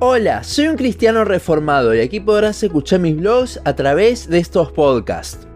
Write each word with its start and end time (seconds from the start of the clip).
Hola, 0.00 0.44
soy 0.44 0.68
un 0.68 0.76
cristiano 0.76 1.24
reformado 1.24 1.92
y 1.92 1.98
aquí 1.98 2.20
podrás 2.20 2.62
escuchar 2.62 3.00
mis 3.00 3.16
blogs 3.16 3.60
a 3.64 3.74
través 3.74 4.28
de 4.28 4.38
estos 4.38 4.70
podcasts. 4.70 5.48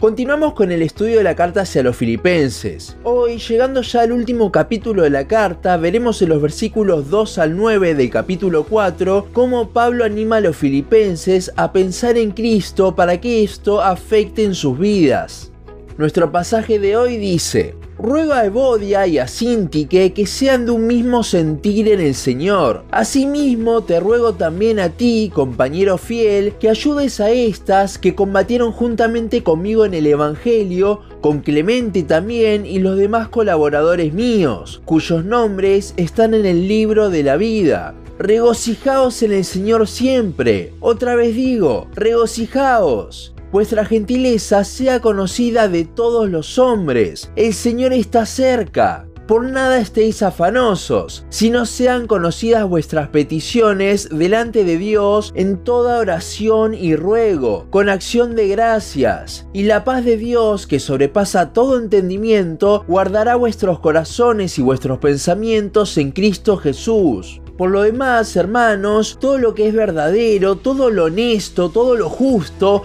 Continuamos 0.00 0.54
con 0.54 0.72
el 0.72 0.80
estudio 0.80 1.18
de 1.18 1.24
la 1.24 1.36
carta 1.36 1.60
hacia 1.60 1.82
los 1.82 1.94
filipenses. 1.94 2.96
Hoy, 3.04 3.36
llegando 3.36 3.82
ya 3.82 4.00
al 4.00 4.12
último 4.12 4.50
capítulo 4.50 5.02
de 5.02 5.10
la 5.10 5.28
carta, 5.28 5.76
veremos 5.76 6.22
en 6.22 6.30
los 6.30 6.40
versículos 6.40 7.10
2 7.10 7.36
al 7.36 7.58
9 7.58 7.94
del 7.94 8.08
capítulo 8.08 8.64
4 8.64 9.28
cómo 9.34 9.68
Pablo 9.68 10.06
anima 10.06 10.36
a 10.36 10.40
los 10.40 10.56
filipenses 10.56 11.52
a 11.56 11.70
pensar 11.70 12.16
en 12.16 12.30
Cristo 12.30 12.96
para 12.96 13.20
que 13.20 13.44
esto 13.44 13.82
afecte 13.82 14.44
en 14.44 14.54
sus 14.54 14.78
vidas. 14.78 15.52
Nuestro 15.98 16.32
pasaje 16.32 16.78
de 16.78 16.96
hoy 16.96 17.18
dice, 17.18 17.74
Ruego 18.00 18.32
a 18.32 18.44
Evodia 18.44 19.08
y 19.08 19.18
a 19.18 19.26
Sintique 19.26 20.12
que 20.12 20.24
sean 20.24 20.66
de 20.66 20.70
un 20.70 20.86
mismo 20.86 21.24
sentir 21.24 21.88
en 21.88 21.98
el 21.98 22.14
Señor. 22.14 22.84
Asimismo, 22.92 23.82
te 23.82 23.98
ruego 23.98 24.34
también 24.34 24.78
a 24.78 24.90
ti, 24.90 25.32
compañero 25.34 25.98
fiel, 25.98 26.54
que 26.60 26.70
ayudes 26.70 27.18
a 27.18 27.32
estas 27.32 27.98
que 27.98 28.14
combatieron 28.14 28.70
juntamente 28.70 29.42
conmigo 29.42 29.84
en 29.84 29.94
el 29.94 30.06
Evangelio, 30.06 31.00
con 31.20 31.40
Clemente 31.40 32.04
también 32.04 32.66
y 32.66 32.78
los 32.78 32.96
demás 32.96 33.26
colaboradores 33.30 34.14
míos, 34.14 34.80
cuyos 34.84 35.24
nombres 35.24 35.94
están 35.96 36.34
en 36.34 36.46
el 36.46 36.68
libro 36.68 37.10
de 37.10 37.24
la 37.24 37.36
vida. 37.36 37.96
Regocijaos 38.16 39.24
en 39.24 39.32
el 39.32 39.44
Señor 39.44 39.88
siempre. 39.88 40.72
Otra 40.78 41.16
vez 41.16 41.34
digo, 41.34 41.88
regocijaos 41.96 43.34
vuestra 43.52 43.84
gentileza 43.84 44.64
sea 44.64 45.00
conocida 45.00 45.68
de 45.68 45.84
todos 45.84 46.28
los 46.28 46.58
hombres. 46.58 47.30
El 47.36 47.54
Señor 47.54 47.92
está 47.92 48.26
cerca. 48.26 49.08
Por 49.28 49.44
nada 49.44 49.78
estéis 49.78 50.22
afanosos, 50.22 51.26
sino 51.28 51.66
sean 51.66 52.06
conocidas 52.06 52.66
vuestras 52.66 53.10
peticiones 53.10 54.08
delante 54.08 54.64
de 54.64 54.78
Dios 54.78 55.32
en 55.36 55.62
toda 55.62 55.98
oración 55.98 56.72
y 56.72 56.96
ruego, 56.96 57.66
con 57.68 57.90
acción 57.90 58.34
de 58.34 58.48
gracias. 58.48 59.46
Y 59.52 59.64
la 59.64 59.84
paz 59.84 60.06
de 60.06 60.16
Dios, 60.16 60.66
que 60.66 60.80
sobrepasa 60.80 61.52
todo 61.52 61.78
entendimiento, 61.78 62.86
guardará 62.88 63.36
vuestros 63.36 63.80
corazones 63.80 64.58
y 64.58 64.62
vuestros 64.62 64.96
pensamientos 64.96 65.98
en 65.98 66.12
Cristo 66.12 66.56
Jesús. 66.56 67.42
Por 67.58 67.70
lo 67.70 67.82
demás, 67.82 68.36
hermanos, 68.36 69.18
todo 69.20 69.36
lo 69.36 69.52
que 69.52 69.66
es 69.66 69.74
verdadero, 69.74 70.56
todo 70.56 70.90
lo 70.90 71.06
honesto, 71.06 71.70
todo 71.70 71.96
lo 71.96 72.08
justo, 72.08 72.84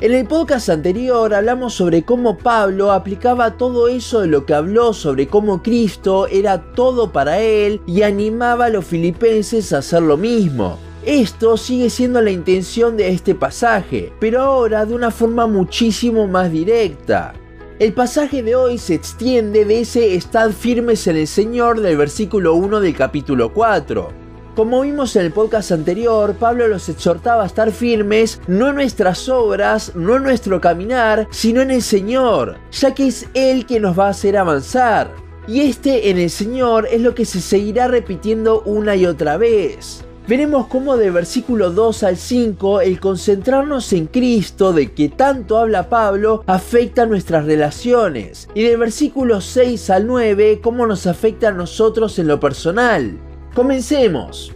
En 0.00 0.12
el 0.12 0.26
podcast 0.26 0.70
anterior 0.70 1.32
hablamos 1.32 1.74
sobre 1.74 2.02
cómo 2.02 2.36
Pablo 2.36 2.90
aplicaba 2.90 3.56
todo 3.56 3.86
eso 3.86 4.22
de 4.22 4.26
lo 4.26 4.44
que 4.44 4.52
habló 4.52 4.92
sobre 4.92 5.28
cómo 5.28 5.62
Cristo 5.62 6.26
era 6.26 6.72
todo 6.72 7.12
para 7.12 7.40
él 7.40 7.80
y 7.86 8.02
animaba 8.02 8.66
a 8.66 8.70
los 8.70 8.84
filipenses 8.84 9.72
a 9.72 9.78
hacer 9.78 10.02
lo 10.02 10.16
mismo. 10.16 10.78
Esto 11.06 11.56
sigue 11.56 11.90
siendo 11.90 12.20
la 12.20 12.32
intención 12.32 12.96
de 12.96 13.10
este 13.10 13.36
pasaje, 13.36 14.12
pero 14.18 14.42
ahora 14.42 14.84
de 14.84 14.94
una 14.94 15.12
forma 15.12 15.46
muchísimo 15.46 16.26
más 16.26 16.50
directa. 16.50 17.32
El 17.78 17.92
pasaje 17.92 18.42
de 18.42 18.56
hoy 18.56 18.78
se 18.78 18.94
extiende 18.94 19.64
de 19.64 19.80
ese 19.80 20.16
estad 20.16 20.50
firmes 20.50 21.06
en 21.06 21.16
el 21.16 21.28
Señor 21.28 21.80
del 21.80 21.96
versículo 21.96 22.54
1 22.54 22.80
del 22.80 22.96
capítulo 22.96 23.52
4. 23.52 24.23
Como 24.54 24.82
vimos 24.82 25.16
en 25.16 25.22
el 25.22 25.32
podcast 25.32 25.72
anterior, 25.72 26.36
Pablo 26.36 26.68
los 26.68 26.88
exhortaba 26.88 27.42
a 27.42 27.46
estar 27.46 27.72
firmes 27.72 28.40
no 28.46 28.68
en 28.68 28.76
nuestras 28.76 29.28
obras, 29.28 29.96
no 29.96 30.14
en 30.14 30.22
nuestro 30.22 30.60
caminar, 30.60 31.26
sino 31.32 31.60
en 31.60 31.72
el 31.72 31.82
Señor, 31.82 32.58
ya 32.70 32.94
que 32.94 33.08
es 33.08 33.26
Él 33.34 33.66
quien 33.66 33.82
nos 33.82 33.98
va 33.98 34.06
a 34.06 34.10
hacer 34.10 34.36
avanzar. 34.36 35.10
Y 35.48 35.62
este 35.62 36.08
en 36.08 36.18
el 36.18 36.30
Señor 36.30 36.86
es 36.88 37.00
lo 37.00 37.16
que 37.16 37.24
se 37.24 37.40
seguirá 37.40 37.88
repitiendo 37.88 38.62
una 38.62 38.94
y 38.94 39.06
otra 39.06 39.38
vez. 39.38 40.04
Veremos 40.28 40.68
cómo 40.68 40.96
de 40.96 41.10
versículo 41.10 41.70
2 41.70 42.04
al 42.04 42.16
5 42.16 42.80
el 42.80 43.00
concentrarnos 43.00 43.92
en 43.92 44.06
Cristo 44.06 44.72
de 44.72 44.92
que 44.92 45.08
tanto 45.08 45.58
habla 45.58 45.88
Pablo 45.88 46.44
afecta 46.46 47.06
nuestras 47.06 47.44
relaciones 47.44 48.48
y 48.54 48.62
de 48.62 48.76
versículo 48.76 49.40
6 49.40 49.90
al 49.90 50.06
9 50.06 50.60
cómo 50.62 50.86
nos 50.86 51.08
afecta 51.08 51.48
a 51.48 51.52
nosotros 51.52 52.20
en 52.20 52.28
lo 52.28 52.38
personal. 52.38 53.18
Comencemos. 53.54 54.52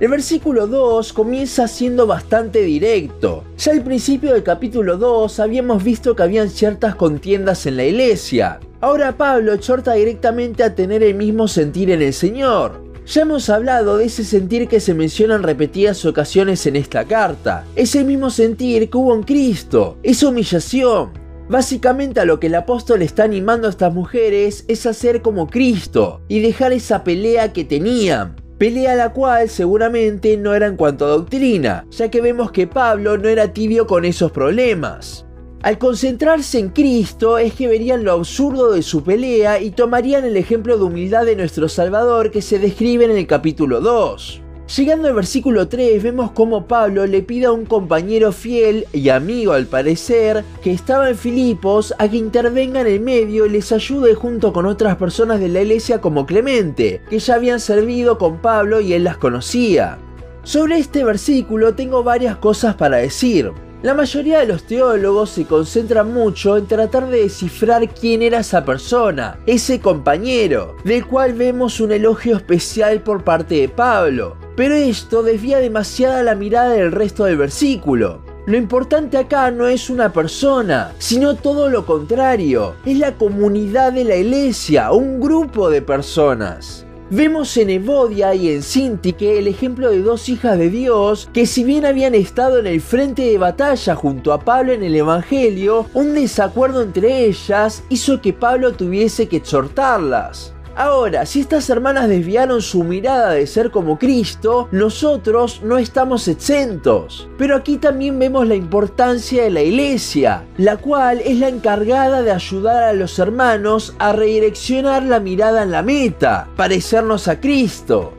El 0.00 0.08
versículo 0.08 0.66
2 0.66 1.12
comienza 1.12 1.68
siendo 1.68 2.08
bastante 2.08 2.62
directo. 2.62 3.44
Ya 3.56 3.70
al 3.70 3.84
principio 3.84 4.32
del 4.32 4.42
capítulo 4.42 4.96
2 4.96 5.38
habíamos 5.38 5.84
visto 5.84 6.16
que 6.16 6.24
habían 6.24 6.50
ciertas 6.50 6.96
contiendas 6.96 7.66
en 7.66 7.76
la 7.76 7.84
iglesia. 7.84 8.58
Ahora 8.80 9.16
Pablo 9.16 9.52
exhorta 9.52 9.92
directamente 9.92 10.64
a 10.64 10.74
tener 10.74 11.04
el 11.04 11.14
mismo 11.14 11.46
sentir 11.46 11.92
en 11.92 12.02
el 12.02 12.12
Señor. 12.12 12.82
Ya 13.06 13.22
hemos 13.22 13.48
hablado 13.50 13.98
de 13.98 14.06
ese 14.06 14.24
sentir 14.24 14.66
que 14.66 14.80
se 14.80 14.94
menciona 14.94 15.36
en 15.36 15.44
repetidas 15.44 16.04
ocasiones 16.04 16.66
en 16.66 16.74
esta 16.74 17.04
carta. 17.04 17.64
Ese 17.76 18.02
mismo 18.02 18.30
sentir 18.30 18.90
que 18.90 18.96
hubo 18.96 19.14
en 19.14 19.22
Cristo. 19.22 19.96
Esa 20.02 20.26
humillación. 20.26 21.10
Básicamente 21.48 22.18
a 22.18 22.24
lo 22.24 22.40
que 22.40 22.48
el 22.48 22.56
apóstol 22.56 23.02
está 23.02 23.24
animando 23.24 23.68
a 23.68 23.70
estas 23.70 23.94
mujeres 23.94 24.64
es 24.66 24.86
hacer 24.86 25.22
como 25.22 25.48
Cristo 25.48 26.20
y 26.26 26.40
dejar 26.40 26.72
esa 26.72 27.04
pelea 27.04 27.52
que 27.52 27.64
tenían 27.64 28.39
pelea 28.60 28.94
la 28.94 29.14
cual 29.14 29.48
seguramente 29.48 30.36
no 30.36 30.52
era 30.52 30.66
en 30.66 30.76
cuanto 30.76 31.06
a 31.06 31.08
doctrina, 31.08 31.86
ya 31.88 32.10
que 32.10 32.20
vemos 32.20 32.52
que 32.52 32.66
Pablo 32.66 33.16
no 33.16 33.26
era 33.26 33.54
tibio 33.54 33.86
con 33.86 34.04
esos 34.04 34.32
problemas. 34.32 35.24
Al 35.62 35.78
concentrarse 35.78 36.58
en 36.58 36.68
Cristo 36.68 37.38
es 37.38 37.54
que 37.54 37.68
verían 37.68 38.04
lo 38.04 38.12
absurdo 38.12 38.70
de 38.70 38.82
su 38.82 39.02
pelea 39.02 39.62
y 39.62 39.70
tomarían 39.70 40.26
el 40.26 40.36
ejemplo 40.36 40.76
de 40.76 40.84
humildad 40.84 41.24
de 41.24 41.36
nuestro 41.36 41.70
Salvador 41.70 42.30
que 42.30 42.42
se 42.42 42.58
describe 42.58 43.06
en 43.06 43.12
el 43.12 43.26
capítulo 43.26 43.80
2. 43.80 44.42
Llegando 44.76 45.08
al 45.08 45.14
versículo 45.14 45.66
3 45.66 46.00
vemos 46.00 46.30
cómo 46.30 46.66
Pablo 46.68 47.04
le 47.04 47.22
pide 47.22 47.46
a 47.46 47.52
un 47.52 47.66
compañero 47.66 48.30
fiel 48.30 48.86
y 48.92 49.08
amigo 49.08 49.52
al 49.52 49.66
parecer 49.66 50.44
que 50.62 50.70
estaba 50.70 51.08
en 51.08 51.16
Filipos 51.16 51.92
a 51.98 52.08
que 52.08 52.18
intervenga 52.18 52.82
en 52.82 52.86
el 52.86 53.00
medio 53.00 53.46
y 53.46 53.50
les 53.50 53.72
ayude 53.72 54.14
junto 54.14 54.52
con 54.52 54.66
otras 54.66 54.94
personas 54.94 55.40
de 55.40 55.48
la 55.48 55.62
iglesia 55.62 56.00
como 56.00 56.24
Clemente, 56.24 57.02
que 57.10 57.18
ya 57.18 57.34
habían 57.34 57.58
servido 57.58 58.16
con 58.16 58.38
Pablo 58.38 58.80
y 58.80 58.92
él 58.92 59.02
las 59.02 59.16
conocía. 59.16 59.98
Sobre 60.44 60.78
este 60.78 61.02
versículo 61.02 61.74
tengo 61.74 62.04
varias 62.04 62.36
cosas 62.36 62.76
para 62.76 62.98
decir. 62.98 63.50
La 63.82 63.94
mayoría 63.94 64.38
de 64.38 64.46
los 64.46 64.64
teólogos 64.64 65.30
se 65.30 65.46
concentran 65.46 66.12
mucho 66.14 66.56
en 66.56 66.66
tratar 66.66 67.08
de 67.08 67.22
descifrar 67.22 67.88
quién 67.92 68.22
era 68.22 68.40
esa 68.40 68.64
persona, 68.64 69.40
ese 69.46 69.80
compañero, 69.80 70.76
del 70.84 71.04
cual 71.06 71.32
vemos 71.32 71.80
un 71.80 71.90
elogio 71.90 72.36
especial 72.36 73.02
por 73.02 73.24
parte 73.24 73.56
de 73.56 73.68
Pablo. 73.68 74.36
Pero 74.56 74.74
esto 74.74 75.22
desvía 75.22 75.58
demasiada 75.58 76.22
la 76.22 76.34
mirada 76.34 76.70
del 76.70 76.92
resto 76.92 77.24
del 77.24 77.36
versículo. 77.36 78.20
Lo 78.46 78.56
importante 78.56 79.16
acá 79.18 79.50
no 79.50 79.68
es 79.68 79.90
una 79.90 80.12
persona, 80.12 80.92
sino 80.98 81.36
todo 81.36 81.68
lo 81.68 81.86
contrario. 81.86 82.74
Es 82.84 82.98
la 82.98 83.16
comunidad 83.16 83.92
de 83.92 84.04
la 84.04 84.16
iglesia, 84.16 84.92
un 84.92 85.20
grupo 85.20 85.70
de 85.70 85.82
personas. 85.82 86.86
Vemos 87.12 87.56
en 87.56 87.70
Evodia 87.70 88.36
y 88.36 88.50
en 88.50 88.62
Sintique 88.62 89.36
el 89.36 89.48
ejemplo 89.48 89.90
de 89.90 90.00
dos 90.00 90.28
hijas 90.28 90.56
de 90.56 90.70
Dios 90.70 91.28
que 91.32 91.44
si 91.44 91.64
bien 91.64 91.84
habían 91.84 92.14
estado 92.14 92.60
en 92.60 92.68
el 92.68 92.80
frente 92.80 93.22
de 93.22 93.36
batalla 93.36 93.96
junto 93.96 94.32
a 94.32 94.40
Pablo 94.40 94.72
en 94.72 94.84
el 94.84 94.94
Evangelio, 94.94 95.86
un 95.92 96.14
desacuerdo 96.14 96.82
entre 96.82 97.24
ellas 97.24 97.82
hizo 97.88 98.20
que 98.20 98.32
Pablo 98.32 98.74
tuviese 98.74 99.26
que 99.26 99.38
exhortarlas. 99.38 100.54
Ahora, 100.80 101.26
si 101.26 101.40
estas 101.40 101.68
hermanas 101.68 102.08
desviaron 102.08 102.62
su 102.62 102.84
mirada 102.84 103.32
de 103.32 103.46
ser 103.46 103.70
como 103.70 103.98
Cristo, 103.98 104.66
nosotros 104.72 105.60
no 105.62 105.76
estamos 105.76 106.26
exentos. 106.26 107.28
Pero 107.36 107.54
aquí 107.54 107.76
también 107.76 108.18
vemos 108.18 108.48
la 108.48 108.54
importancia 108.54 109.42
de 109.42 109.50
la 109.50 109.60
iglesia, 109.60 110.46
la 110.56 110.78
cual 110.78 111.20
es 111.20 111.36
la 111.36 111.48
encargada 111.48 112.22
de 112.22 112.32
ayudar 112.32 112.82
a 112.82 112.92
los 112.94 113.18
hermanos 113.18 113.94
a 113.98 114.14
redireccionar 114.14 115.02
la 115.02 115.20
mirada 115.20 115.64
en 115.64 115.70
la 115.70 115.82
meta, 115.82 116.48
parecernos 116.56 117.28
a 117.28 117.38
Cristo. 117.38 118.14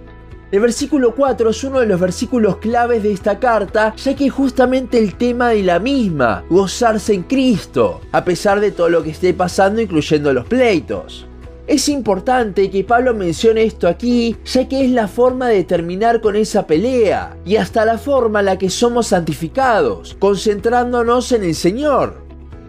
El 0.52 0.60
versículo 0.60 1.16
4 1.16 1.50
es 1.50 1.64
uno 1.64 1.80
de 1.80 1.88
los 1.88 2.00
versículos 2.00 2.58
claves 2.58 3.02
de 3.02 3.12
esta 3.12 3.40
carta, 3.40 3.96
ya 3.96 4.16
que 4.16 4.28
es 4.28 4.34
justamente 4.34 5.00
el 5.00 5.16
tema 5.16 5.50
de 5.50 5.64
la 5.64 5.80
misma, 5.80 6.44
gozarse 6.48 7.16
en 7.16 7.24
Cristo, 7.24 8.02
a 8.12 8.24
pesar 8.24 8.60
de 8.60 8.70
todo 8.70 8.90
lo 8.90 9.02
que 9.02 9.10
esté 9.10 9.34
pasando, 9.34 9.82
incluyendo 9.82 10.32
los 10.32 10.46
pleitos. 10.46 11.26
Es 11.68 11.88
importante 11.90 12.70
que 12.70 12.84
Pablo 12.84 13.14
mencione 13.14 13.64
esto 13.64 13.88
aquí, 13.88 14.36
ya 14.46 14.68
que 14.68 14.84
es 14.84 14.92
la 14.92 15.08
forma 15.08 15.48
de 15.48 15.64
terminar 15.64 16.20
con 16.20 16.36
esa 16.36 16.66
pelea 16.66 17.38
y 17.46 17.56
hasta 17.56 17.86
la 17.86 17.98
forma 17.98 18.40
en 18.40 18.48
la 18.48 18.58
que 18.58 18.70
somos 18.70 19.08
santificados, 19.08 20.18
concentrándonos 20.20 21.32
en 21.32 21.44
el 21.44 21.56
Señor. 21.56 22.22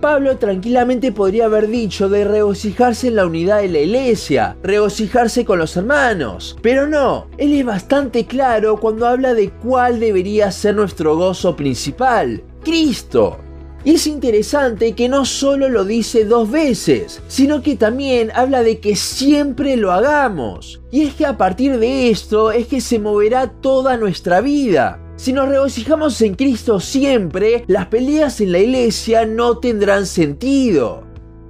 Pablo 0.03 0.37
tranquilamente 0.37 1.12
podría 1.12 1.44
haber 1.44 1.69
dicho 1.69 2.09
de 2.09 2.25
regocijarse 2.25 3.06
en 3.06 3.17
la 3.17 3.25
unidad 3.25 3.62
de 3.62 3.69
la 3.69 3.79
iglesia, 3.79 4.56
regocijarse 4.62 5.44
con 5.44 5.61
los 5.61 5.77
hermanos, 5.77 6.59
pero 6.61 6.89
no, 6.89 7.29
él 7.39 7.53
es 7.53 7.65
bastante 7.65 8.27
claro 8.27 8.79
cuando 8.79 9.06
habla 9.06 9.33
de 9.33 9.50
cuál 9.50 10.00
debería 10.00 10.50
ser 10.50 10.75
nuestro 10.75 11.17
gozo 11.17 11.55
principal, 11.55 12.43
Cristo. 12.65 13.39
Y 13.84 13.94
es 13.94 14.06
interesante 14.06 14.93
que 14.93 15.08
no 15.08 15.25
solo 15.25 15.69
lo 15.69 15.84
dice 15.84 16.25
dos 16.25 16.50
veces, 16.50 17.20
sino 17.26 17.62
que 17.62 17.75
también 17.75 18.31
habla 18.34 18.62
de 18.62 18.79
que 18.79 18.94
siempre 18.94 19.76
lo 19.76 19.90
hagamos. 19.90 20.81
Y 20.93 21.02
es 21.02 21.14
que 21.14 21.26
a 21.26 21.37
partir 21.37 21.79
de 21.79 22.11
esto 22.11 22.52
es 22.52 22.69
que 22.69 22.81
se 22.81 23.00
moverá 23.00 23.49
toda 23.49 23.96
nuestra 23.96 24.40
vida. 24.40 25.00
Si 25.17 25.32
nos 25.32 25.49
regocijamos 25.49 26.20
en 26.23 26.34
Cristo 26.34 26.81
siempre, 26.81 27.64
las 27.67 27.87
peleas 27.87 28.40
en 28.40 28.52
la 28.52 28.58
iglesia 28.58 29.26
no 29.26 29.58
tendrán 29.58 30.06
sentido. 30.06 31.05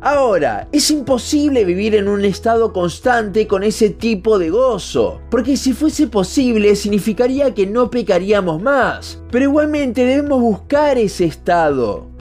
Ahora, 0.05 0.69
es 0.73 0.91
imposible 0.91 1.65
vivir 1.65 1.95
en 1.95 2.09
un 2.09 2.25
estado 2.25 2.73
constante 2.73 3.47
con 3.47 3.63
ese 3.63 3.91
tipo 3.91 4.37
de 4.41 4.51
gozo, 4.51 5.21
porque 5.31 5.57
si 5.57 5.73
fuese 5.73 6.09
posible 6.09 6.75
significaría 6.75 7.55
que 7.55 7.69
no 7.69 7.89
pecaríamos 7.89 8.61
más, 8.61 9.23
pero 9.31 9.45
igualmente 9.45 10.05
debemos 10.05 10.41
buscar 10.41 10.99
ese 10.99 11.27
estado. 11.27 12.12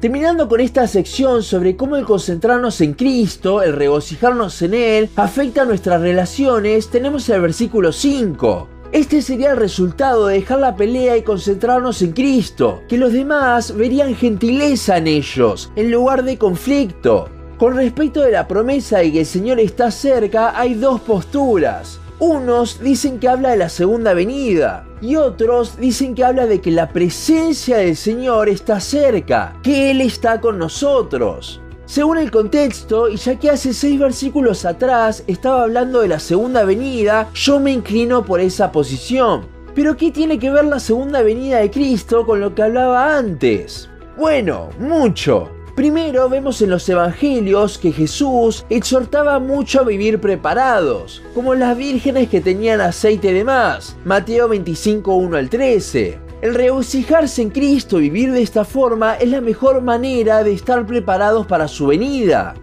Terminando 0.00 0.46
con 0.46 0.60
esta 0.60 0.86
sección 0.86 1.42
sobre 1.42 1.74
cómo 1.74 1.96
el 1.96 2.04
concentrarnos 2.04 2.82
en 2.82 2.92
Cristo, 2.92 3.62
el 3.62 3.72
regocijarnos 3.72 4.60
en 4.60 4.74
Él, 4.74 5.08
afecta 5.16 5.62
a 5.62 5.64
nuestras 5.64 6.02
relaciones, 6.02 6.90
tenemos 6.90 7.26
el 7.30 7.40
versículo 7.40 7.92
5. 7.92 8.68
Este 8.92 9.22
sería 9.22 9.52
el 9.52 9.56
resultado 9.56 10.26
de 10.26 10.34
dejar 10.34 10.58
la 10.58 10.76
pelea 10.76 11.16
y 11.16 11.22
concentrarnos 11.22 12.02
en 12.02 12.12
Cristo, 12.12 12.82
que 12.88 12.98
los 12.98 13.14
demás 13.14 13.74
verían 13.74 14.14
gentileza 14.14 14.98
en 14.98 15.06
ellos, 15.06 15.72
en 15.76 15.90
lugar 15.90 16.24
de 16.24 16.36
conflicto. 16.36 17.30
Con 17.58 17.74
respecto 17.74 18.20
de 18.20 18.32
la 18.32 18.46
promesa 18.46 18.98
de 18.98 19.12
que 19.12 19.20
el 19.20 19.26
Señor 19.26 19.58
está 19.60 19.90
cerca, 19.90 20.60
hay 20.60 20.74
dos 20.74 21.00
posturas. 21.00 22.00
Unos 22.18 22.80
dicen 22.80 23.18
que 23.18 23.28
habla 23.28 23.50
de 23.50 23.58
la 23.58 23.68
segunda 23.68 24.14
venida 24.14 24.86
y 25.02 25.16
otros 25.16 25.76
dicen 25.78 26.14
que 26.14 26.24
habla 26.24 26.46
de 26.46 26.62
que 26.62 26.70
la 26.70 26.88
presencia 26.88 27.76
del 27.76 27.94
Señor 27.94 28.48
está 28.48 28.80
cerca, 28.80 29.54
que 29.62 29.90
Él 29.90 30.00
está 30.00 30.40
con 30.40 30.58
nosotros. 30.58 31.60
Según 31.84 32.16
el 32.16 32.30
contexto, 32.30 33.08
y 33.08 33.16
ya 33.16 33.38
que 33.38 33.50
hace 33.50 33.74
seis 33.74 34.00
versículos 34.00 34.64
atrás 34.64 35.24
estaba 35.26 35.62
hablando 35.64 36.00
de 36.00 36.08
la 36.08 36.18
segunda 36.18 36.64
venida, 36.64 37.28
yo 37.34 37.60
me 37.60 37.70
inclino 37.70 38.24
por 38.24 38.40
esa 38.40 38.72
posición. 38.72 39.46
Pero 39.74 39.94
¿qué 39.96 40.10
tiene 40.10 40.38
que 40.38 40.50
ver 40.50 40.64
la 40.64 40.80
segunda 40.80 41.22
venida 41.22 41.58
de 41.58 41.70
Cristo 41.70 42.24
con 42.24 42.40
lo 42.40 42.54
que 42.54 42.62
hablaba 42.62 43.18
antes? 43.18 43.90
Bueno, 44.16 44.70
mucho. 44.78 45.55
Primero 45.76 46.30
vemos 46.30 46.62
en 46.62 46.70
los 46.70 46.88
evangelios 46.88 47.76
que 47.76 47.92
Jesús 47.92 48.64
exhortaba 48.70 49.38
mucho 49.38 49.80
a 49.80 49.84
vivir 49.84 50.18
preparados, 50.18 51.22
como 51.34 51.54
las 51.54 51.76
vírgenes 51.76 52.30
que 52.30 52.40
tenían 52.40 52.80
aceite 52.80 53.34
de 53.34 53.44
más, 53.44 53.94
Mateo 54.02 54.48
25, 54.48 55.14
1 55.14 55.36
al 55.36 55.50
13. 55.50 56.18
El 56.40 56.54
regocijarse 56.54 57.42
en 57.42 57.50
Cristo, 57.50 57.98
vivir 57.98 58.32
de 58.32 58.40
esta 58.40 58.64
forma, 58.64 59.16
es 59.16 59.28
la 59.28 59.42
mejor 59.42 59.82
manera 59.82 60.42
de 60.42 60.54
estar 60.54 60.86
preparados 60.86 61.46
para 61.46 61.68
su 61.68 61.88
venida. 61.88 62.54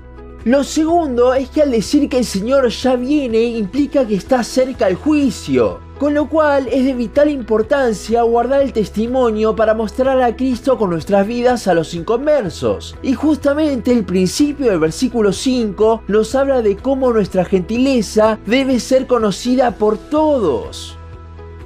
Lo 0.43 0.63
segundo 0.63 1.35
es 1.35 1.51
que 1.51 1.61
al 1.61 1.69
decir 1.69 2.09
que 2.09 2.17
el 2.17 2.25
Señor 2.25 2.67
ya 2.69 2.95
viene 2.95 3.43
implica 3.43 4.07
que 4.07 4.15
está 4.15 4.43
cerca 4.43 4.87
el 4.87 4.95
juicio, 4.95 5.81
con 6.03 6.13
lo 6.13 6.27
cual 6.27 6.67
es 6.67 6.83
de 6.83 6.93
vital 6.93 7.29
importancia 7.29 8.23
guardar 8.23 8.61
el 8.61 8.73
testimonio 8.73 9.55
para 9.55 9.73
mostrar 9.73 10.21
a 10.21 10.35
Cristo 10.35 10.77
con 10.77 10.89
nuestras 10.89 11.25
vidas 11.25 11.65
a 11.69 11.73
los 11.73 11.93
inconversos. 11.93 12.97
Y 13.01 13.13
justamente 13.13 13.93
el 13.93 14.03
principio 14.03 14.69
del 14.69 14.79
versículo 14.79 15.31
5 15.31 16.03
nos 16.09 16.35
habla 16.35 16.61
de 16.61 16.75
cómo 16.75 17.13
nuestra 17.13 17.45
gentileza 17.45 18.37
debe 18.45 18.81
ser 18.81 19.07
conocida 19.07 19.77
por 19.77 19.97
todos. 19.97 20.97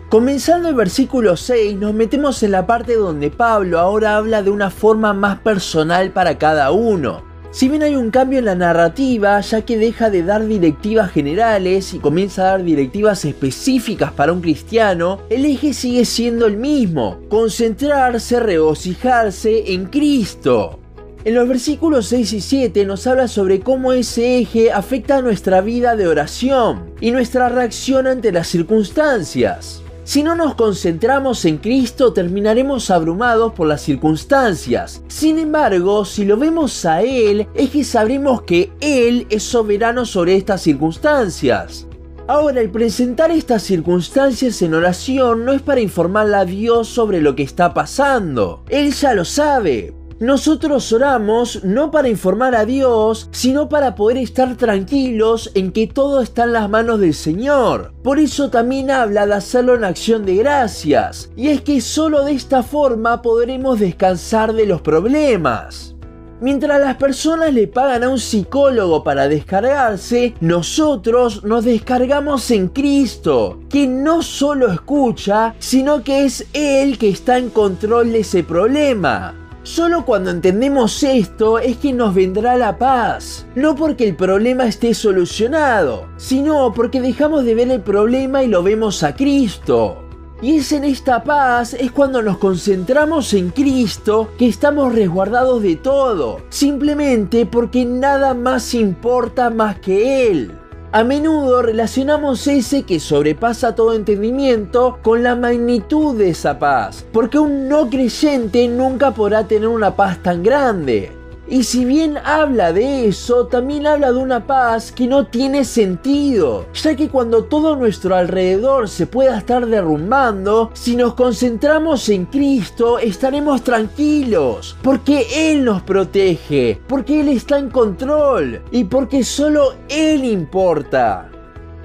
Comenzando 0.07 0.69
el 0.69 0.75
versículo 0.75 1.36
6 1.36 1.75
nos 1.78 1.95
metemos 1.95 2.44
en 2.44 2.51
la 2.51 2.68
parte 2.68 2.94
donde 2.94 3.31
Pablo 3.31 3.80
ahora 3.80 4.18
habla 4.18 4.44
de 4.44 4.51
una 4.51 4.69
forma 4.69 5.13
más 5.13 5.39
personal 5.39 6.12
para 6.12 6.38
cada 6.38 6.69
uno. 6.69 7.24
Si 7.49 7.69
bien 7.69 7.81
hay 7.81 7.95
un 7.95 8.11
cambio 8.11 8.39
en 8.39 8.45
la 8.45 8.55
narrativa, 8.55 9.39
ya 9.39 9.61
que 9.61 9.77
deja 9.77 10.09
de 10.09 10.21
dar 10.21 10.45
directivas 10.45 11.11
generales 11.11 11.94
y 11.94 11.99
comienza 11.99 12.41
a 12.41 12.51
dar 12.51 12.63
directivas 12.63 13.23
específicas 13.25 14.11
para 14.11 14.33
un 14.33 14.41
cristiano, 14.41 15.21
el 15.29 15.45
eje 15.45 15.73
sigue 15.73 16.05
siendo 16.05 16.45
el 16.45 16.57
mismo, 16.57 17.19
concentrarse, 17.29 18.39
regocijarse 18.41 19.73
en 19.73 19.85
Cristo. 19.85 20.79
En 21.23 21.35
los 21.35 21.47
versículos 21.47 22.07
6 22.07 22.33
y 22.33 22.41
7 22.41 22.85
nos 22.85 23.07
habla 23.07 23.27
sobre 23.27 23.61
cómo 23.61 23.91
ese 23.91 24.39
eje 24.39 24.71
afecta 24.71 25.17
a 25.17 25.21
nuestra 25.21 25.61
vida 25.61 25.95
de 25.95 26.07
oración 26.07 26.91
y 27.01 27.11
nuestra 27.11 27.50
reacción 27.50 28.07
ante 28.07 28.31
las 28.31 28.47
circunstancias. 28.47 29.81
Si 30.07 30.24
no 30.24 30.36
nos 30.36 30.56
concentramos 30.56 31.44
en 31.44 31.57
Cristo 31.57 32.13
terminaremos 32.13 32.92
abrumados 32.92 33.51
por 33.51 33.68
las 33.68 33.81
circunstancias. 33.81 35.01
Sin 35.09 35.38
embargo, 35.38 36.06
si 36.06 36.24
lo 36.24 36.38
vemos 36.38 36.86
a 36.86 37.01
Él, 37.01 37.45
es 37.54 37.71
que 37.71 37.83
sabremos 37.83 38.44
que 38.44 38.71
Él 38.80 39.27
es 39.30 39.44
soberano 39.44 40.06
sobre 40.06 40.38
estas 40.38 40.62
circunstancias. 40.62 41.88
Ahora, 42.25 42.62
el 42.62 42.69
presentar 42.69 43.31
estas 43.31 43.63
circunstancias 43.63 44.62
en 44.62 44.75
oración 44.75 45.44
no 45.44 45.51
es 45.51 45.62
para 45.62 45.81
informarle 45.81 46.38
a 46.38 46.45
Dios 46.45 46.88
sobre 46.88 47.19
lo 47.19 47.36
que 47.36 47.44
está 47.44 47.74
pasando. 47.74 48.63
Él 48.69 48.94
ya 48.94 49.13
lo 49.13 49.25
sabe, 49.25 49.94
nosotros 50.19 50.91
oramos 50.91 51.63
no 51.63 51.91
para 51.91 52.09
informar 52.09 52.55
a 52.55 52.65
Dios, 52.65 53.29
sino 53.31 53.69
para 53.69 53.93
poder 53.95 54.17
estar 54.17 54.55
tranquilos 54.55 55.51
en 55.53 55.71
que 55.71 55.85
todo 55.85 56.21
está 56.21 56.45
en 56.45 56.53
las 56.53 56.69
manos 56.69 56.99
del 56.99 57.13
Señor. 57.13 57.93
Por 58.03 58.17
eso 58.17 58.49
también 58.49 58.89
habla 58.89 59.27
de 59.27 59.35
hacerlo 59.35 59.75
en 59.75 59.83
acción 59.83 60.25
de 60.25 60.37
gracias. 60.37 61.29
Y 61.35 61.49
es 61.49 61.61
que 61.61 61.81
solo 61.81 62.23
de 62.23 62.33
esta 62.33 62.63
forma 62.63 63.21
podremos 63.21 63.79
descansar 63.79 64.53
de 64.53 64.65
los 64.65 64.81
problemas. 64.81 65.93
Mientras 66.39 66.79
las 66.79 66.97
personas 66.97 67.51
le 67.51 67.67
pagan 67.67 68.03
a 68.03 68.09
un 68.09 68.19
psicólogo 68.19 69.03
para 69.03 69.27
descargarse, 69.27 70.35
nosotros 70.39 71.43
nos 71.43 71.65
descargamos 71.65 72.51
en 72.51 72.67
Cristo, 72.67 73.59
que 73.69 73.87
no 73.87 74.21
solo 74.21 74.71
escucha, 74.71 75.55
sino 75.57 76.03
que 76.03 76.25
es 76.25 76.45
Él 76.53 76.99
que 76.99 77.09
está 77.09 77.39
en 77.39 77.49
control 77.49 78.11
de 78.11 78.19
ese 78.19 78.43
problema. 78.43 79.46
Solo 79.67 80.05
cuando 80.05 80.31
entendemos 80.31 81.03
esto 81.03 81.59
es 81.59 81.75
que 81.75 81.91
nos 81.91 82.15
vendrá 82.15 82.55
la 82.55 82.77
paz. 82.77 83.45
No 83.53 83.75
porque 83.75 84.07
el 84.07 84.15
problema 84.15 84.65
esté 84.65 84.93
solucionado, 84.93 86.07
sino 86.15 86.71
porque 86.74 87.01
dejamos 87.01 87.43
de 87.43 87.53
ver 87.53 87.69
el 87.71 87.81
problema 87.81 88.43
y 88.43 88.47
lo 88.47 88.63
vemos 88.63 89.03
a 89.03 89.13
Cristo. 89.13 90.05
Y 90.41 90.55
es 90.55 90.71
en 90.71 90.86
esta 90.86 91.21
paz 91.21 91.74
es 91.74 91.91
cuando 91.91 92.21
nos 92.21 92.38
concentramos 92.38 93.33
en 93.33 93.50
Cristo 93.50 94.29
que 94.38 94.47
estamos 94.47 94.95
resguardados 94.95 95.62
de 95.62 95.75
todo, 95.75 96.39
simplemente 96.47 97.45
porque 97.45 97.83
nada 97.83 98.33
más 98.33 98.74
importa 98.74 99.50
más 99.50 99.79
que 99.79 100.29
Él. 100.31 100.57
A 100.98 101.04
menudo 101.04 101.62
relacionamos 101.62 102.48
ese 102.48 102.82
que 102.82 103.00
sobrepasa 103.00 103.75
todo 103.75 103.94
entendimiento 103.94 104.98
con 105.04 105.22
la 105.22 105.36
magnitud 105.36 106.18
de 106.18 106.30
esa 106.30 106.58
paz, 106.58 107.06
porque 107.13 107.38
un 107.38 107.70
no 107.70 107.88
creyente 107.88 108.68
nunca 108.68 109.12
podrá 109.12 109.48
tener 109.48 109.68
una 109.68 109.96
paz 109.96 110.18
tan 110.24 110.42
grande. 110.42 111.12
Y 111.50 111.63
si 111.63 111.86
bien 111.86 112.18
habla 112.25 112.74
de 112.74 113.08
eso, 113.08 113.48
también 113.48 113.88
habla 113.88 114.12
de 114.12 114.18
una 114.18 114.46
paz 114.46 114.92
que 114.92 115.08
no 115.08 115.27
tiene 115.27 115.63
sentido, 115.63 116.66
ya 116.74 116.94
que 116.96 117.08
cuando 117.08 117.46
todo 117.46 117.77
nuestro 117.77 118.16
alrededor 118.16 118.89
se 118.89 119.08
pueda 119.08 119.38
estar 119.38 119.66
derrumbando, 119.66 120.72
si 120.74 120.98
nos 120.98 121.13
concentramos 121.13 122.10
en 122.10 122.25
Cristo, 122.25 123.00
estaremos 123.00 123.62
tranquilos, 123.63 124.75
porque 124.82 125.25
Él 125.51 125.63
nos 125.63 125.84
protege, 125.84 126.82
porque 126.86 127.22
Él 127.22 127.30
está 127.30 127.58
en 127.58 127.70
control 127.70 128.62
y 128.72 128.84
porque 128.84 129.24
solo 129.24 129.74
Él 129.88 130.25
importa. 130.25 131.30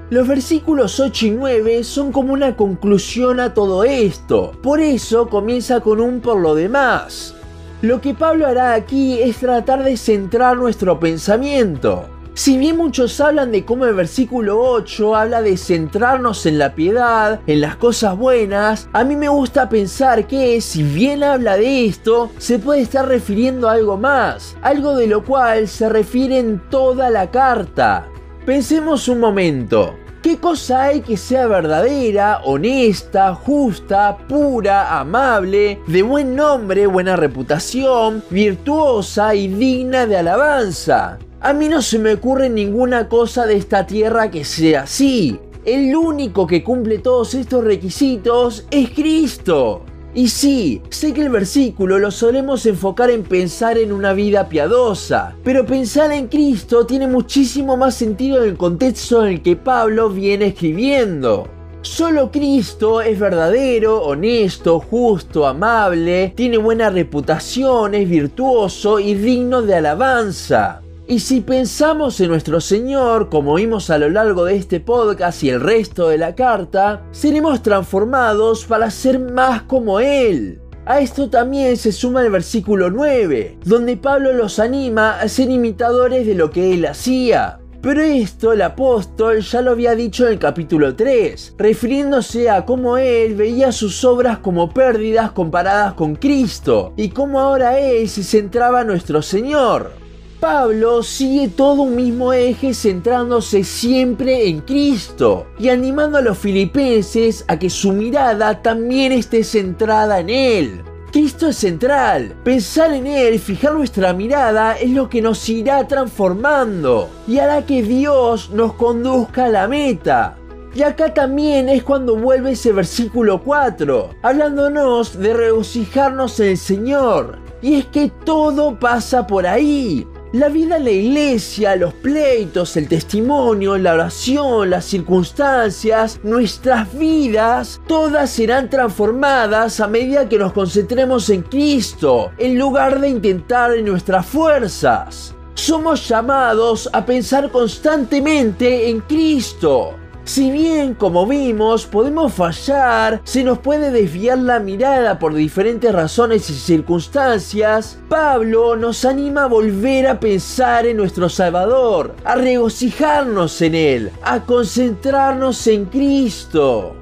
Los 0.09 0.27
versículos 0.27 0.99
8 0.99 1.25
y 1.25 1.31
9 1.31 1.83
son 1.85 2.11
como 2.11 2.33
una 2.33 2.57
conclusión 2.57 3.39
a 3.39 3.53
todo 3.53 3.85
esto, 3.85 4.51
por 4.61 4.81
eso 4.81 5.29
comienza 5.29 5.79
con 5.79 6.01
un 6.01 6.19
por 6.19 6.37
lo 6.37 6.53
demás. 6.53 7.33
Lo 7.83 7.99
que 7.99 8.13
Pablo 8.13 8.47
hará 8.47 8.75
aquí 8.75 9.19
es 9.19 9.39
tratar 9.39 9.83
de 9.83 9.97
centrar 9.97 10.55
nuestro 10.55 11.01
pensamiento. 11.01 12.07
Si 12.33 12.57
bien 12.57 12.77
muchos 12.77 13.19
hablan 13.19 13.51
de 13.51 13.65
cómo 13.65 13.83
el 13.83 13.93
versículo 13.93 14.57
8 14.57 15.13
habla 15.17 15.41
de 15.41 15.57
centrarnos 15.57 16.45
en 16.45 16.59
la 16.59 16.75
piedad, 16.75 17.41
en 17.45 17.59
las 17.59 17.75
cosas 17.75 18.17
buenas, 18.17 18.87
a 18.93 19.03
mí 19.03 19.17
me 19.17 19.27
gusta 19.27 19.67
pensar 19.67 20.27
que 20.27 20.61
si 20.61 20.81
bien 20.81 21.25
habla 21.25 21.57
de 21.57 21.85
esto, 21.85 22.31
se 22.37 22.57
puede 22.57 22.79
estar 22.79 23.05
refiriendo 23.05 23.67
a 23.67 23.73
algo 23.73 23.97
más, 23.97 24.55
algo 24.61 24.95
de 24.95 25.07
lo 25.07 25.25
cual 25.25 25.67
se 25.67 25.89
refiere 25.89 26.39
en 26.39 26.61
toda 26.69 27.09
la 27.09 27.31
carta. 27.31 28.07
Pensemos 28.45 29.09
un 29.09 29.19
momento. 29.19 29.93
¿Qué 30.23 30.37
cosa 30.37 30.83
hay 30.83 31.01
que 31.01 31.17
sea 31.17 31.47
verdadera, 31.47 32.39
honesta, 32.45 33.35
justa, 33.35 34.17
pura, 34.29 34.97
amable, 34.97 35.81
de 35.85 36.01
buen 36.01 36.33
nombre, 36.33 36.87
buena 36.87 37.17
reputación, 37.17 38.23
virtuosa 38.29 39.35
y 39.35 39.49
digna 39.49 40.07
de 40.07 40.15
alabanza? 40.15 41.19
A 41.41 41.51
mí 41.51 41.67
no 41.67 41.81
se 41.81 41.99
me 41.99 42.13
ocurre 42.13 42.49
ninguna 42.49 43.09
cosa 43.09 43.45
de 43.45 43.57
esta 43.57 43.85
tierra 43.85 44.31
que 44.31 44.45
sea 44.45 44.83
así. 44.83 45.37
El 45.65 45.93
único 45.93 46.47
que 46.47 46.63
cumple 46.63 46.99
todos 46.99 47.33
estos 47.33 47.61
requisitos 47.61 48.65
es 48.71 48.91
Cristo. 48.91 49.83
Y 50.15 50.27
sí, 50.27 50.79
sé 50.89 51.11
que 51.11 51.21
el 51.21 51.29
versículo 51.29 51.97
lo 51.97 52.11
solemos 52.11 52.67
enfocar 52.67 53.09
en 53.09 53.23
pensar 53.23 53.79
en 53.79 53.91
una 53.91 54.13
vida 54.13 54.47
piadosa, 54.47 55.35
pero 55.43 55.65
pensar 55.65 56.11
en 56.11 56.27
Cristo 56.27 56.85
tiene 56.85 57.07
muchísimo 57.07 57.77
más 57.77 57.95
sentido 57.95 58.43
en 58.43 58.49
el 58.49 58.57
contexto 58.57 59.25
en 59.25 59.33
el 59.33 59.41
que 59.41 59.55
Pablo 59.55 60.11
viene 60.11 60.47
escribiendo. 60.47 61.47
Solo 61.81 62.31
Cristo 62.31 63.01
es 63.01 63.19
verdadero, 63.19 64.03
honesto, 64.03 64.79
justo, 64.79 65.47
amable, 65.47 66.31
tiene 66.35 66.57
buena 66.57 66.91
reputación, 66.91 67.95
es 67.95 68.07
virtuoso 68.07 68.99
y 68.99 69.15
digno 69.15 69.63
de 69.63 69.75
alabanza. 69.75 70.82
Y 71.05 71.19
si 71.19 71.41
pensamos 71.41 72.21
en 72.21 72.29
nuestro 72.29 72.61
Señor, 72.61 73.29
como 73.29 73.55
vimos 73.55 73.89
a 73.89 73.97
lo 73.97 74.09
largo 74.09 74.45
de 74.45 74.55
este 74.55 74.79
podcast 74.79 75.43
y 75.43 75.49
el 75.49 75.59
resto 75.59 76.07
de 76.07 76.17
la 76.17 76.33
carta, 76.33 77.03
seremos 77.11 77.61
transformados 77.61 78.65
para 78.65 78.89
ser 78.89 79.19
más 79.19 79.63
como 79.63 79.99
Él. 79.99 80.61
A 80.85 81.01
esto 81.01 81.29
también 81.29 81.75
se 81.75 81.91
suma 81.91 82.21
el 82.21 82.31
versículo 82.31 82.89
9, 82.89 83.57
donde 83.65 83.97
Pablo 83.97 84.31
los 84.31 84.59
anima 84.59 85.19
a 85.19 85.27
ser 85.27 85.49
imitadores 85.49 86.25
de 86.25 86.35
lo 86.35 86.51
que 86.51 86.73
él 86.73 86.85
hacía. 86.85 87.59
Pero 87.81 88.01
esto 88.01 88.51
el 88.51 88.61
apóstol 88.61 89.39
ya 89.39 89.61
lo 89.61 89.71
había 89.71 89.95
dicho 89.95 90.25
en 90.25 90.33
el 90.33 90.39
capítulo 90.39 90.95
3, 90.95 91.55
refiriéndose 91.57 92.49
a 92.49 92.65
cómo 92.65 92.97
él 92.97 93.35
veía 93.35 93.71
sus 93.71 94.03
obras 94.03 94.39
como 94.39 94.73
pérdidas 94.73 95.31
comparadas 95.31 95.93
con 95.93 96.15
Cristo, 96.15 96.93
y 96.97 97.09
cómo 97.09 97.39
ahora 97.39 97.79
él 97.79 98.09
se 98.09 98.23
centraba 98.23 98.81
en 98.81 98.87
nuestro 98.87 99.21
Señor. 99.21 100.02
Pablo 100.43 101.03
sigue 101.03 101.47
todo 101.47 101.83
un 101.83 101.95
mismo 101.95 102.33
eje 102.33 102.73
centrándose 102.73 103.63
siempre 103.63 104.49
en 104.49 104.59
Cristo 104.59 105.47
y 105.57 105.69
animando 105.69 106.17
a 106.17 106.21
los 106.21 106.37
filipenses 106.37 107.45
a 107.47 107.57
que 107.57 107.69
su 107.69 107.93
mirada 107.93 108.61
también 108.61 109.13
esté 109.13 109.45
centrada 109.45 110.19
en 110.19 110.29
Él. 110.29 110.83
Cristo 111.13 111.47
es 111.47 111.55
central. 111.55 112.35
Pensar 112.43 112.91
en 112.91 113.07
Él, 113.07 113.39
fijar 113.39 113.71
nuestra 113.71 114.11
mirada 114.11 114.73
es 114.73 114.89
lo 114.89 115.07
que 115.07 115.21
nos 115.21 115.47
irá 115.47 115.87
transformando 115.87 117.09
y 117.25 117.37
hará 117.37 117.65
que 117.65 117.81
Dios 117.81 118.49
nos 118.49 118.73
conduzca 118.73 119.45
a 119.45 119.49
la 119.49 119.69
meta. 119.69 120.35
Y 120.75 120.81
acá 120.81 121.13
también 121.13 121.69
es 121.69 121.83
cuando 121.83 122.17
vuelve 122.17 122.51
ese 122.51 122.73
versículo 122.73 123.41
4, 123.41 124.09
hablándonos 124.21 125.17
de 125.17 125.33
regocijarnos 125.35 126.37
en 126.41 126.49
el 126.49 126.57
Señor. 126.57 127.39
Y 127.61 127.75
es 127.75 127.85
que 127.85 128.11
todo 128.25 128.77
pasa 128.77 129.25
por 129.25 129.47
ahí. 129.47 130.05
La 130.33 130.49
vida 130.49 130.79
la 130.79 130.89
iglesia, 130.89 131.75
los 131.75 131.93
pleitos, 131.93 132.75
el 132.75 132.87
testimonio, 132.87 133.77
la 133.77 133.93
oración, 133.93 134.71
las 134.71 134.85
circunstancias, 134.85 136.19
nuestras 136.23 136.91
vidas, 136.97 137.79
todas 137.87 138.31
serán 138.31 138.67
transformadas 138.67 139.79
a 139.79 139.85
medida 139.85 140.27
que 140.27 140.39
nos 140.39 140.51
concentremos 140.51 141.29
en 141.29 141.43
Cristo, 141.43 142.31
en 142.39 142.57
lugar 142.57 142.99
de 142.99 143.09
intentar 143.09 143.75
en 143.75 143.85
nuestras 143.85 144.25
fuerzas. 144.25 145.35
Somos 145.53 146.09
llamados 146.09 146.89
a 146.91 147.05
pensar 147.05 147.51
constantemente 147.51 148.89
en 148.89 149.01
Cristo, 149.01 149.93
si 150.25 150.51
bien, 150.51 150.93
como 150.93 151.27
vimos, 151.27 151.85
podemos 151.85 152.33
fallar, 152.33 153.21
se 153.25 153.43
nos 153.43 153.59
puede 153.59 153.91
desviar 153.91 154.37
la 154.37 154.59
mirada 154.59 155.19
por 155.19 155.33
diferentes 155.33 155.91
razones 155.93 156.49
y 156.49 156.53
circunstancias, 156.53 157.99
Pablo 158.07 158.77
nos 158.77 159.03
anima 159.03 159.43
a 159.43 159.47
volver 159.47 160.07
a 160.07 160.19
pensar 160.19 160.85
en 160.85 160.97
nuestro 160.97 161.27
Salvador, 161.27 162.15
a 162.23 162.35
regocijarnos 162.35 163.61
en 163.61 163.75
Él, 163.75 164.11
a 164.23 164.39
concentrarnos 164.45 165.67
en 165.67 165.85
Cristo. 165.85 166.95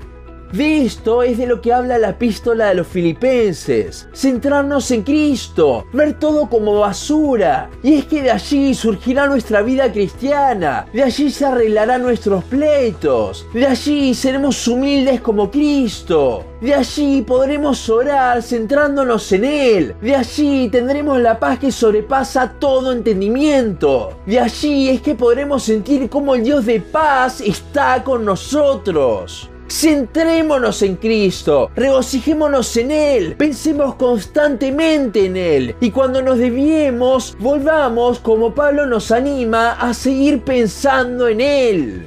De 0.51 0.85
esto 0.85 1.23
es 1.23 1.37
de 1.37 1.47
lo 1.47 1.61
que 1.61 1.71
habla 1.71 1.97
la 1.97 2.09
epístola 2.09 2.67
de 2.67 2.75
los 2.75 2.87
filipenses. 2.87 4.09
Centrarnos 4.13 4.91
en 4.91 5.03
Cristo, 5.03 5.85
ver 5.93 6.19
todo 6.19 6.49
como 6.49 6.79
basura. 6.79 7.69
Y 7.81 7.93
es 7.95 8.05
que 8.05 8.21
de 8.21 8.31
allí 8.31 8.73
surgirá 8.73 9.27
nuestra 9.27 9.61
vida 9.61 9.91
cristiana. 9.91 10.87
De 10.91 11.03
allí 11.03 11.29
se 11.29 11.45
arreglarán 11.45 12.01
nuestros 12.01 12.43
pleitos. 12.43 13.45
De 13.53 13.65
allí 13.65 14.13
seremos 14.13 14.67
humildes 14.67 15.21
como 15.21 15.49
Cristo. 15.49 16.43
De 16.59 16.73
allí 16.73 17.21
podremos 17.21 17.89
orar 17.89 18.43
centrándonos 18.43 19.31
en 19.31 19.45
Él. 19.45 19.95
De 20.01 20.15
allí 20.15 20.67
tendremos 20.69 21.19
la 21.19 21.39
paz 21.39 21.59
que 21.59 21.71
sobrepasa 21.71 22.55
todo 22.59 22.91
entendimiento. 22.91 24.17
De 24.25 24.39
allí 24.39 24.89
es 24.89 25.01
que 25.01 25.15
podremos 25.15 25.63
sentir 25.63 26.09
cómo 26.09 26.35
el 26.35 26.43
Dios 26.43 26.65
de 26.65 26.81
paz 26.81 27.39
está 27.39 28.03
con 28.03 28.25
nosotros. 28.25 29.50
Centrémonos 29.71 30.81
en 30.81 30.97
Cristo, 30.97 31.71
regocijémonos 31.77 32.75
en 32.75 32.91
Él, 32.91 33.35
pensemos 33.37 33.95
constantemente 33.95 35.27
en 35.27 35.37
Él 35.37 35.77
y 35.79 35.91
cuando 35.91 36.21
nos 36.21 36.39
desviemos, 36.39 37.37
volvamos 37.39 38.19
como 38.19 38.53
Pablo 38.53 38.85
nos 38.85 39.11
anima 39.11 39.71
a 39.71 39.93
seguir 39.93 40.41
pensando 40.41 41.29
en 41.29 41.39
Él. 41.39 42.05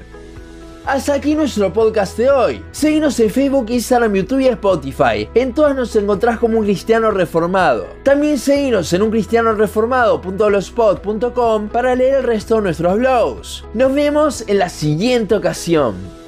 Hasta 0.85 1.15
aquí 1.15 1.35
nuestro 1.35 1.73
podcast 1.73 2.19
de 2.19 2.31
hoy. 2.31 2.63
Seguinos 2.71 3.19
en 3.19 3.31
Facebook, 3.31 3.71
Instagram, 3.71 4.13
YouTube 4.13 4.41
y 4.41 4.49
Spotify. 4.49 5.27
En 5.35 5.55
todas 5.55 5.75
nos 5.75 5.97
encontrás 5.97 6.39
como 6.39 6.59
un 6.59 6.67
cristiano 6.67 7.11
reformado. 7.11 7.87
También 8.03 8.39
seguinos 8.39 8.93
en 8.93 9.01
uncristianoreformado.blogspot.com 9.01 11.69
para 11.69 11.95
leer 11.95 12.17
el 12.17 12.25
resto 12.25 12.57
de 12.57 12.63
nuestros 12.63 12.99
blogs. 12.99 13.65
Nos 13.73 13.95
vemos 13.95 14.45
en 14.47 14.59
la 14.59 14.69
siguiente 14.69 15.35
ocasión. 15.35 16.24